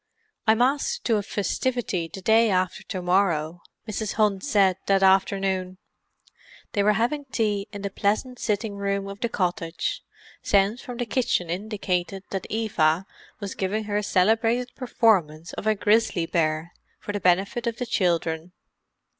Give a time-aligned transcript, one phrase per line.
[0.47, 4.13] "I'm asked to a festivity the day after to morrow," Mrs.
[4.13, 5.77] Hunt said that afternoon.
[6.71, 10.03] They were having tea in the pleasant sitting room of the cottage;
[10.41, 13.05] sounds from the kitchen indicated that Eva
[13.39, 18.53] was giving her celebrated performance of a grizzly bear for the benefit of the children.